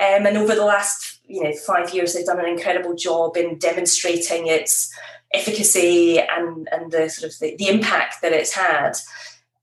[0.00, 3.58] Um, and over the last you know five years, they've done an incredible job in
[3.58, 4.94] demonstrating its
[5.32, 8.96] efficacy and and the sort of the, the impact that it's had.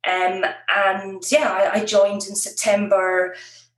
[0.08, 3.36] Um, and yeah, I, I, joined in September,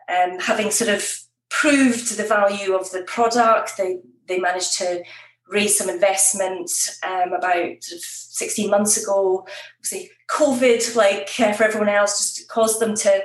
[0.09, 1.09] um, having sort of
[1.49, 3.77] proved the value of the product.
[3.77, 5.03] They they managed to
[5.47, 6.69] raise some investment
[7.03, 9.47] um, about sort of 16 months ago.
[9.77, 13.23] Obviously, COVID, like uh, for everyone else, just caused them to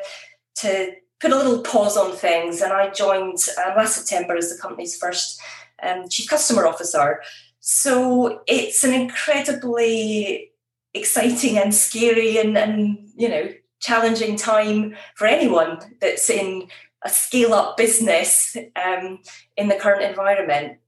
[0.57, 2.61] to put a little pause on things.
[2.61, 5.41] And I joined uh, last September as the company's first
[5.83, 7.21] um, chief customer officer.
[7.65, 10.51] So it's an incredibly
[10.95, 16.69] exciting and scary and, and you know challenging time for anyone that's in
[17.05, 19.21] a scale up business um,
[19.57, 20.79] in the current environment.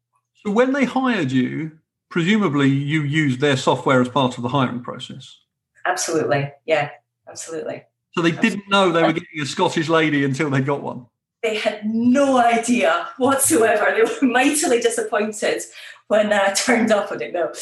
[0.45, 1.79] So when they hired you,
[2.11, 5.39] presumably you used their software as part of the hiring process.
[5.87, 6.91] Absolutely, yeah,
[7.29, 7.85] absolutely.
[8.17, 11.07] So they didn't know they were getting a Scottish lady until they got one.
[11.45, 13.95] They had no idea whatsoever.
[13.95, 15.63] They were mightily disappointed
[16.09, 17.11] when I turned up.
[17.11, 17.53] I didn't know.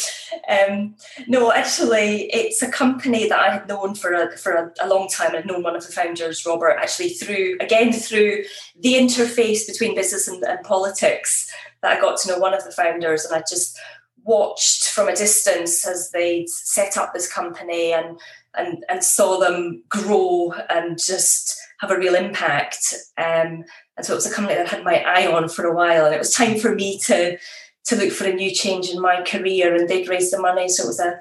[0.48, 4.88] Um, no, actually, it's a company that I had known for a for a, a,
[4.88, 5.34] long time.
[5.34, 8.44] I'd known one of the founders, Robert, actually through again through
[8.78, 11.50] the interface between business and, and politics.
[11.82, 13.78] That I got to know one of the founders, and I just
[14.24, 18.18] watched from a distance as they set up this company and
[18.54, 22.94] and and saw them grow and just have a real impact.
[23.18, 23.64] Um,
[23.96, 26.14] and so it was a company that had my eye on for a while, and
[26.14, 27.36] it was time for me to
[27.84, 29.74] to look for a new change in my career.
[29.74, 31.18] And they'd raised the money, so it was a,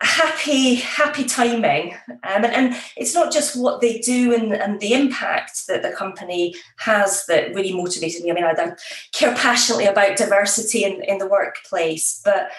[0.00, 1.94] a happy happy timing.
[2.08, 5.92] Um, and, and it's not just what they do and, and the impact that the
[5.92, 8.30] company has that really motivated me.
[8.30, 8.72] I mean, I, I
[9.12, 12.50] care passionately about diversity in, in the workplace, but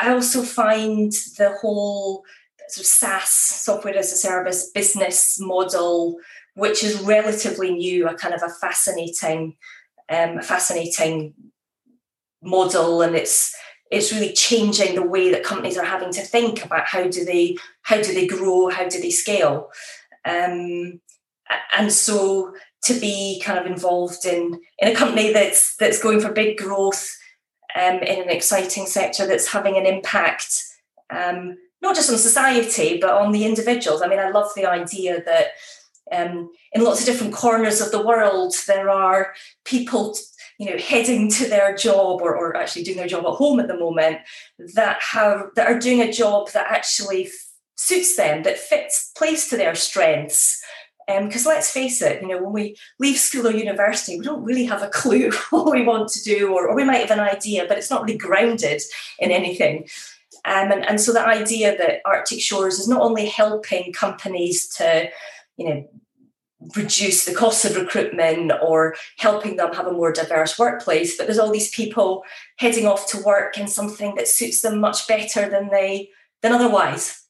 [0.00, 2.24] I also find the whole
[2.68, 6.16] sort of SaaS software as a service business model,
[6.54, 9.56] which is relatively new, a kind of a fascinating,
[10.08, 11.34] um, fascinating
[12.42, 13.54] model, and it's
[13.90, 17.56] it's really changing the way that companies are having to think about how do they
[17.82, 19.70] how do they grow, how do they scale,
[20.24, 21.00] um,
[21.76, 26.32] and so to be kind of involved in in a company that's that's going for
[26.32, 27.10] big growth
[27.76, 30.64] um, in an exciting sector that's having an impact
[31.10, 34.02] um, not just on society, but on the individuals.
[34.02, 35.48] I mean, I love the idea that
[36.12, 39.32] um, in lots of different corners of the world, there are
[39.64, 40.16] people,
[40.60, 43.66] you know, heading to their job or, or actually doing their job at home at
[43.66, 44.18] the moment
[44.74, 47.30] that have that are doing a job that actually
[47.76, 50.62] suits them, that fits plays to their strengths.
[51.08, 54.44] Because um, let's face it, you know, when we leave school or university, we don't
[54.44, 57.20] really have a clue what we want to do, or, or we might have an
[57.20, 58.82] idea, but it's not really grounded
[59.18, 59.88] in anything.
[60.44, 65.08] Um, and, and so the idea that Arctic Shores is not only helping companies to,
[65.56, 65.88] you know,
[66.76, 71.38] reduce the cost of recruitment or helping them have a more diverse workplace, but there's
[71.38, 72.22] all these people
[72.58, 76.10] heading off to work in something that suits them much better than they
[76.42, 77.22] than otherwise.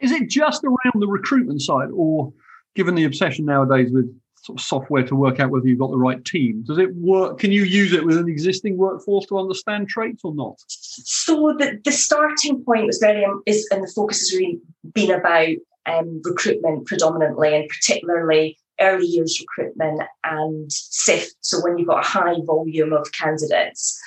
[0.00, 2.32] Is it just around the recruitment side, or
[2.74, 5.98] given the obsession nowadays with sort of software to work out whether you've got the
[5.98, 7.38] right team, does it work?
[7.38, 10.54] Can you use it with an existing workforce to understand traits or not?
[10.66, 14.58] So the, the starting point was very is and the focus has really
[14.94, 15.56] been about
[15.86, 21.34] um, recruitment predominantly, and particularly early years recruitment and SIFT.
[21.40, 23.98] So when you've got a high volume of candidates.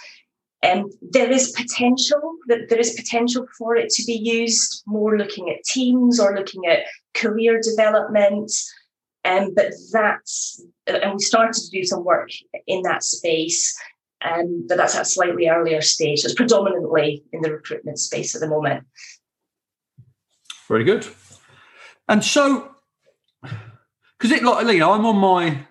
[0.64, 5.50] Um, there is potential that there is potential for it to be used more looking
[5.50, 8.50] at teams or looking at career development.
[9.26, 12.30] Um, but that's and we started to do some work
[12.66, 13.78] in that space.
[14.22, 16.24] Um, but that's at a slightly earlier stage.
[16.24, 18.86] It's predominantly in the recruitment space at the moment.
[20.70, 21.06] Very good.
[22.08, 22.76] And so,
[23.42, 25.66] because it like you know, I'm on my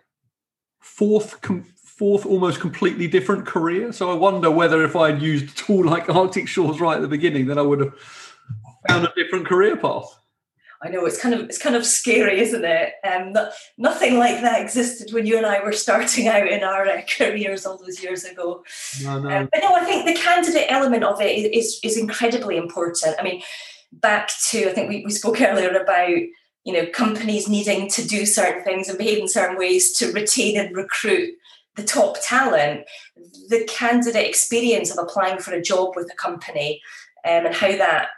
[0.81, 3.93] fourth com- fourth almost completely different career.
[3.93, 7.03] So I wonder whether if I had used a tool like Arctic Shores right at
[7.03, 7.95] the beginning, then I would have
[8.89, 10.19] found a different career path.
[10.85, 12.95] I know it's kind of it's kind of scary, isn't it?
[13.05, 16.89] Um, no, nothing like that existed when you and I were starting out in our
[16.89, 18.65] uh, careers all those years ago.
[19.05, 19.31] No, no.
[19.31, 23.15] Um, but no, I think the candidate element of it is is incredibly important.
[23.17, 23.43] I mean,
[23.93, 28.25] back to I think we, we spoke earlier about you know companies needing to do
[28.25, 31.35] certain things and behave in certain ways to retain and recruit
[31.77, 32.85] the top talent.
[33.49, 36.81] The candidate experience of applying for a job with a company
[37.25, 38.09] um, and how that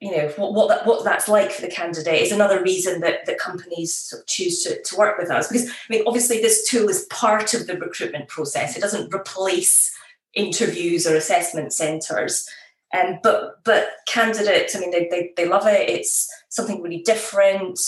[0.00, 3.24] you know what what, that, what that's like for the candidate is another reason that
[3.26, 5.48] that companies choose to, to work with us.
[5.48, 8.76] Because I mean obviously this tool is part of the recruitment process.
[8.76, 9.92] It doesn't replace
[10.34, 12.48] interviews or assessment centres
[12.92, 17.78] um, but but candidates I mean they, they, they love it it's something really different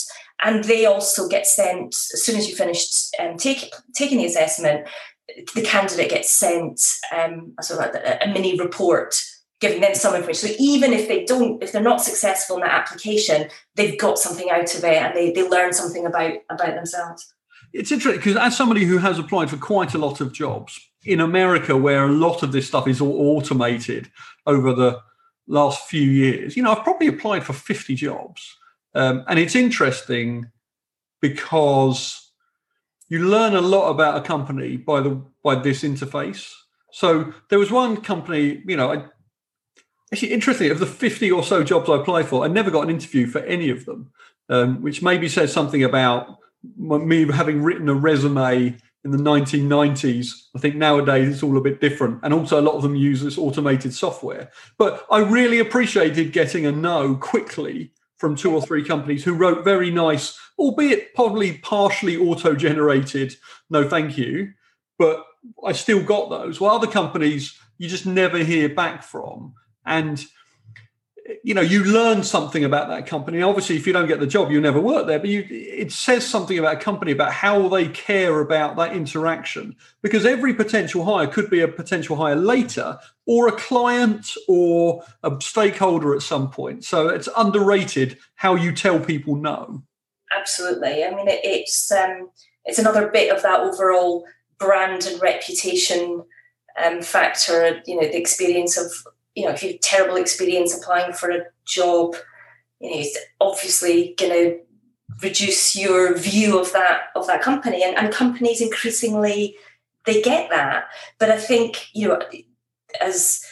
[0.42, 4.86] and they also get sent as soon as you finished um, take, taking the assessment
[5.54, 6.80] the candidate gets sent
[7.14, 9.14] um, a sort of a, a mini report
[9.60, 10.50] giving them some information.
[10.50, 14.50] So even if they don't, if they're not successful in that application, they've got something
[14.50, 17.32] out of it and they, they learn something about about themselves.
[17.72, 21.20] It's interesting because as somebody who has applied for quite a lot of jobs in
[21.20, 24.10] America, where a lot of this stuff is all automated
[24.46, 25.00] over the
[25.46, 28.56] last few years, you know, I've probably applied for 50 jobs.
[28.94, 30.50] Um, and it's interesting
[31.20, 32.30] because
[33.08, 36.52] you learn a lot about a company by the by this interface.
[36.92, 39.04] So there was one company, you know, I
[40.14, 42.90] actually interesting of the 50 or so jobs i applied for i never got an
[42.90, 44.12] interview for any of them
[44.48, 46.38] um, which maybe says something about
[46.76, 51.80] me having written a resume in the 1990s i think nowadays it's all a bit
[51.80, 52.20] different.
[52.22, 54.50] And also a lot of them use this automated software.
[54.78, 59.64] But i really appreciated getting a no quickly from two or three companies who wrote
[59.64, 63.36] very nice albeit probably partially auto generated
[63.70, 64.52] no thank you
[64.98, 65.24] but
[65.66, 66.60] i still got those.
[66.60, 69.54] While other companies you just never hear back from.
[69.84, 70.24] And
[71.42, 73.40] you know you learn something about that company.
[73.42, 75.18] Obviously if you don't get the job you never work there.
[75.18, 79.76] But you it says something about a company about how they care about that interaction.
[80.02, 85.36] Because every potential hire could be a potential hire later or a client or a
[85.40, 86.84] stakeholder at some point.
[86.84, 89.82] So it's underrated how you tell people no.
[90.36, 91.04] Absolutely.
[91.04, 92.30] I mean it, it's um
[92.64, 94.24] it's another bit of that overall
[94.58, 96.22] brand and reputation
[96.82, 98.92] um, factor you know the experience of
[99.34, 102.14] you know, if you have terrible experience applying for a job,
[102.80, 104.58] you know, it's obviously going to
[105.22, 107.82] reduce your view of that of that company.
[107.82, 109.56] And, and companies increasingly
[110.04, 110.86] they get that.
[111.18, 112.20] But I think you know,
[113.00, 113.44] as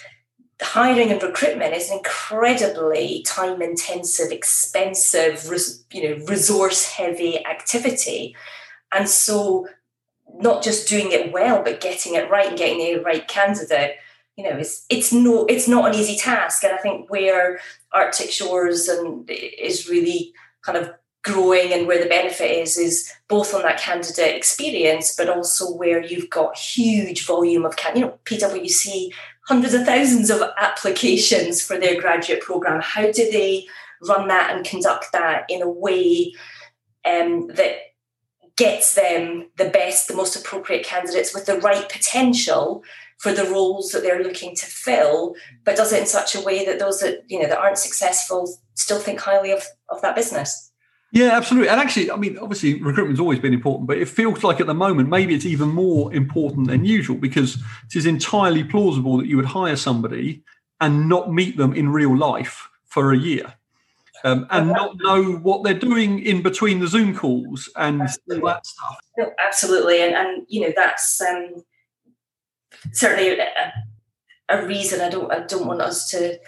[0.61, 5.51] hiring and recruitment is an incredibly time intensive, expensive,
[5.93, 8.37] you know, resource heavy activity,
[8.93, 9.69] and so
[10.35, 13.97] not just doing it well, but getting it right and getting the right candidate
[14.37, 16.65] you know, it's it's no it's not an easy task.
[16.65, 17.61] And I think where
[17.93, 23.55] Arctic Shores and is really kind of growing and where the benefit is is both
[23.55, 28.19] on that candidate experience, but also where you've got huge volume of can you know
[28.25, 29.11] PwC
[29.47, 32.81] hundreds of thousands of applications for their graduate program.
[32.81, 33.67] How do they
[34.09, 36.33] run that and conduct that in a way
[37.05, 37.77] um, that
[38.57, 42.83] gets them the best, the most appropriate candidates with the right potential
[43.23, 46.65] for the roles that they're looking to fill, but does it in such a way
[46.67, 50.73] that those that you know that aren't successful still think highly of, of that business.
[51.13, 51.69] Yeah, absolutely.
[51.69, 54.75] And actually, I mean, obviously, recruitment's always been important, but it feels like at the
[54.75, 57.57] moment maybe it's even more important than usual because
[57.87, 60.43] it is entirely plausible that you would hire somebody
[60.81, 63.55] and not meet them in real life for a year.
[64.25, 68.67] Um, and not know what they're doing in between the Zoom calls and all that
[68.67, 68.97] stuff.
[69.19, 71.65] No, absolutely, and and you know that's um,
[72.93, 73.73] certainly a,
[74.49, 75.01] a reason.
[75.01, 76.39] I don't I don't want us to.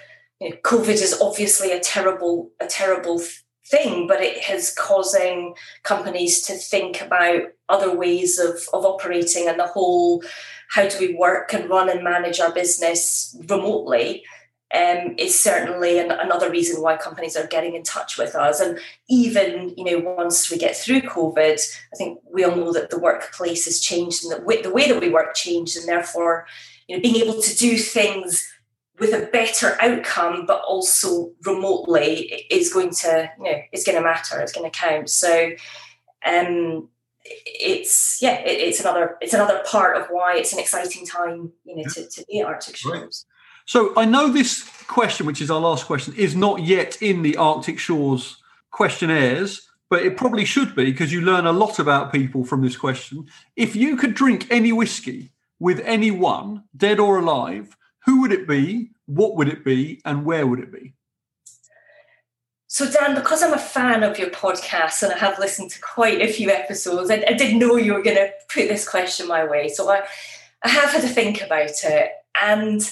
[0.41, 3.21] You know, COVID is obviously a terrible a terrible
[3.67, 5.55] thing, but it is causing
[5.85, 10.23] companies to think about other ways of of operating and the whole
[10.71, 14.25] how do we work and run and manage our business remotely
[14.73, 18.61] um, is certainly an, another reason why companies are getting in touch with us.
[18.61, 21.61] And even you know, once we get through COVID,
[21.93, 24.89] I think we all know that the workplace has changed and the way, the way
[24.89, 26.47] that we work changed, and therefore,
[26.89, 28.51] you know, being able to do things
[28.99, 34.05] with a better outcome, but also remotely, is going to you know, is going to
[34.05, 34.41] matter.
[34.41, 35.11] It's going to count.
[35.11, 35.53] So.
[36.27, 36.89] Um,
[37.27, 41.77] it's yeah, it, it's another it's another part of why it's an exciting time, you
[41.77, 43.25] know, to, to be at Arctic Shores.
[43.29, 43.34] Right.
[43.67, 47.37] So I know this question, which is our last question, is not yet in the
[47.37, 48.37] Arctic Shores
[48.71, 52.77] questionnaires, but it probably should be because you learn a lot about people from this
[52.77, 53.27] question.
[53.57, 58.91] If you could drink any whiskey with anyone, dead or alive, who would it be?
[59.07, 60.01] What would it be?
[60.05, 60.95] And where would it be?
[62.67, 66.21] So, Dan, because I'm a fan of your podcast and I have listened to quite
[66.21, 69.45] a few episodes, I, I didn't know you were going to put this question my
[69.45, 69.69] way.
[69.69, 70.03] So, I,
[70.65, 72.11] I have had to think about it.
[72.43, 72.83] And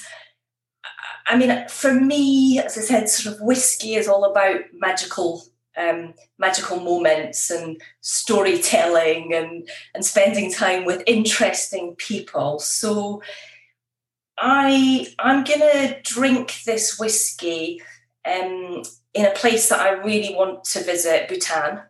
[1.26, 5.42] I mean, for me, as I said, sort of whiskey is all about magical
[5.76, 12.58] um, magical moments and storytelling and and spending time with interesting people.
[12.58, 13.22] So
[14.38, 17.80] I I'm gonna drink this whiskey
[18.24, 18.82] um,
[19.14, 21.82] in a place that I really want to visit, Bhutan.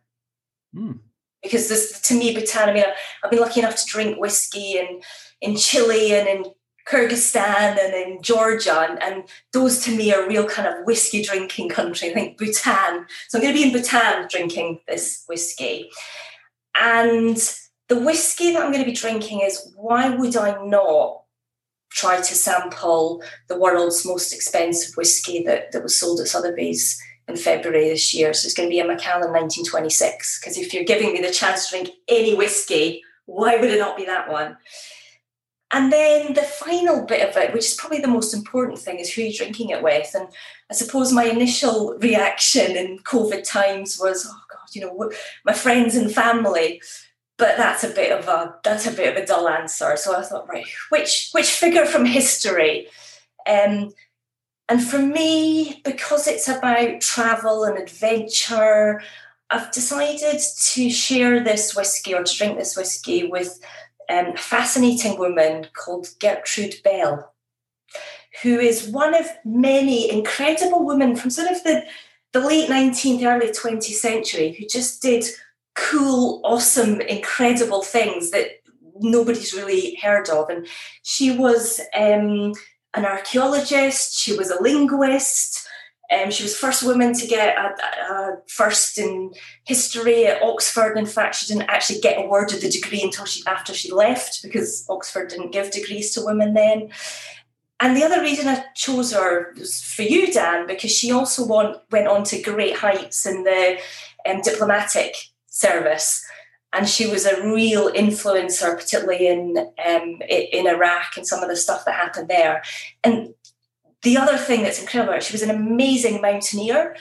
[0.74, 0.98] Mm.
[1.42, 2.84] Because this, to me, Bhutan, I mean,
[3.22, 5.02] I've been lucky enough to drink whiskey in,
[5.40, 6.44] in Chile and in
[6.92, 11.70] Kyrgyzstan and in Georgia, and, and, those to me are real kind of whiskey drinking
[11.70, 12.10] country.
[12.10, 13.06] I think Bhutan.
[13.28, 15.90] So I'm going to be in Bhutan drinking this whiskey.
[16.78, 17.36] And
[17.88, 21.22] the whiskey that I'm going to be drinking is why would I not
[21.90, 27.36] try to sample the world's most expensive whiskey that, that was sold at Sotheby's in
[27.36, 28.32] February this year.
[28.32, 30.40] So it's going to be a Macallan 1926.
[30.40, 33.96] Because if you're giving me the chance to drink any whiskey, why would it not
[33.96, 34.56] be that one?
[35.72, 39.12] And then the final bit of it, which is probably the most important thing, is
[39.12, 40.14] who you're drinking it with.
[40.14, 40.28] And
[40.70, 45.10] I suppose my initial reaction in COVID times was, oh God, you know,
[45.44, 46.80] my friends and family
[47.38, 49.96] but that's a bit of a that's a bit of a dull answer.
[49.96, 52.86] So I thought, right, which which figure from history?
[53.48, 53.90] Um,
[54.68, 59.02] and for me, because it's about travel and adventure,
[59.50, 63.58] I've decided to share this whiskey or to drink this whiskey with
[64.12, 67.32] um, fascinating woman called Gertrude Bell,
[68.42, 71.84] who is one of many incredible women from sort of the,
[72.32, 75.24] the late 19th, early 20th century who just did
[75.74, 78.60] cool, awesome, incredible things that
[79.00, 80.50] nobody's really heard of.
[80.50, 80.66] And
[81.02, 82.52] she was um,
[82.94, 85.61] an archaeologist, she was a linguist.
[86.12, 89.32] Um, she was first woman to get a, a, first in
[89.64, 90.98] history at Oxford.
[90.98, 94.84] In fact, she didn't actually get awarded the degree until she after she left because
[94.88, 96.90] Oxford didn't give degrees to women then.
[97.82, 101.74] And the other reason I chose her was for you, Dan, because she also won,
[101.90, 103.80] went on to great heights in the
[104.24, 106.24] um, diplomatic service.
[106.72, 111.56] And she was a real influencer, particularly in um, in Iraq and some of the
[111.56, 112.62] stuff that happened there.
[113.02, 113.34] And
[114.02, 116.96] the other thing that's incredible, she was an amazing mountaineer,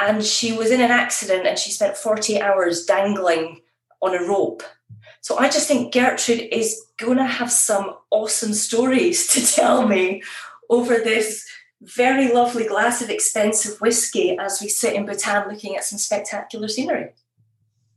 [0.00, 3.60] and she was in an accident and she spent 48 hours dangling
[4.00, 4.62] on a rope.
[5.20, 10.22] So I just think Gertrude is going to have some awesome stories to tell me
[10.70, 11.46] over this
[11.82, 16.68] very lovely glass of expensive whiskey as we sit in Bhutan looking at some spectacular
[16.68, 17.10] scenery.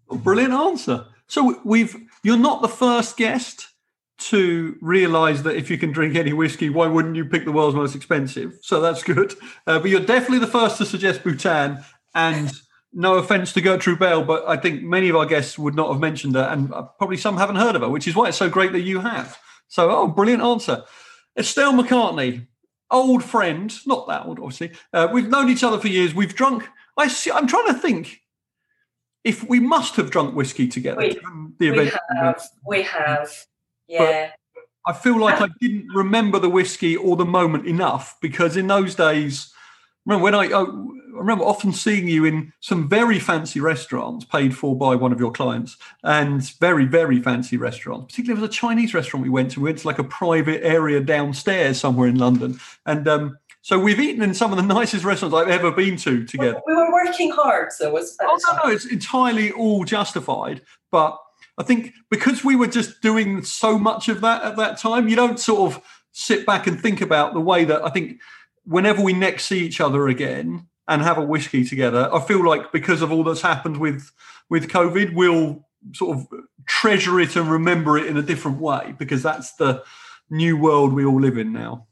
[0.10, 1.06] Brilliant answer.
[1.28, 3.68] So we've you're not the first guest
[4.22, 7.76] to realize that if you can drink any whiskey, why wouldn't you pick the world's
[7.76, 8.60] most expensive?
[8.62, 9.34] So that's good.
[9.68, 11.84] Uh, but you're definitely the first to suggest Bhutan.
[12.14, 12.52] And
[12.94, 16.02] no offense to Gertrude Bell, but I think many of our guests would not have
[16.02, 18.50] mentioned her, and uh, probably some haven't heard of her, which is why it's so
[18.50, 19.38] great that you have.
[19.70, 20.84] So, oh, brilliant answer.
[21.38, 22.48] Estelle McCartney,
[22.90, 24.72] old friend, not that old, obviously.
[24.92, 26.14] Uh, we've known each other for years.
[26.14, 26.68] We've drunk.
[26.98, 28.22] I see, I'm trying to think
[29.24, 31.20] if we must have drunk whiskey together we,
[31.60, 31.94] the event.
[32.10, 32.50] We have.
[32.68, 33.32] We have.
[33.92, 34.32] Yeah.
[34.56, 38.68] But I feel like I didn't remember the whiskey or the moment enough because in
[38.68, 39.54] those days,
[40.06, 40.66] remember when I, I
[41.14, 45.32] remember often seeing you in some very fancy restaurants paid for by one of your
[45.32, 48.06] clients and very, very fancy restaurants.
[48.08, 49.60] Particularly, there was a Chinese restaurant we went to.
[49.60, 52.60] We went to like a private area downstairs somewhere in London.
[52.86, 56.26] And um, So we've eaten in some of the nicest restaurants I've ever been to
[56.26, 56.60] together.
[56.66, 58.18] We were working hard, so it was.
[58.22, 60.62] Oh no, no, it's entirely all justified.
[60.92, 61.18] But
[61.62, 65.16] I think because we were just doing so much of that at that time, you
[65.16, 68.20] don't sort of sit back and think about the way that I think
[68.64, 72.72] whenever we next see each other again and have a whiskey together, I feel like
[72.72, 74.12] because of all that's happened with
[74.50, 76.28] with COVID, we'll sort of
[76.66, 79.84] treasure it and remember it in a different way because that's the
[80.32, 81.86] new world we all live in now.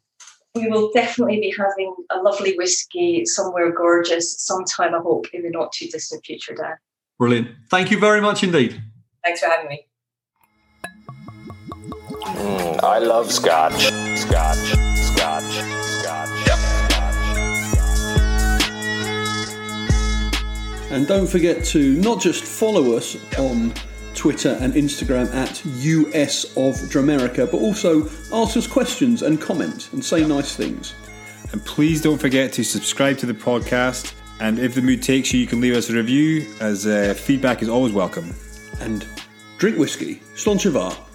[0.55, 5.51] We will definitely be having a lovely whiskey somewhere gorgeous sometime, I hope, in the
[5.51, 6.75] not too distant future, Dan.
[7.19, 7.49] Brilliant.
[7.69, 8.81] Thank you very much indeed.
[9.23, 9.85] Thanks for having me.
[12.11, 13.87] Mm, I love scotch.
[14.17, 14.57] Scotch.
[14.97, 15.43] Scotch.
[15.83, 16.49] Scotch.
[20.91, 23.73] And don't forget to not just follow us on
[24.15, 30.03] Twitter and Instagram at US of Dramerica, but also ask us questions and comment and
[30.03, 30.95] say nice things.
[31.51, 34.13] And please don't forget to subscribe to the podcast.
[34.39, 37.61] And if the mood takes you, you can leave us a review, as uh, feedback
[37.61, 38.33] is always welcome.
[38.81, 39.05] And
[39.57, 41.08] drink whiskey, Slàinte mhath,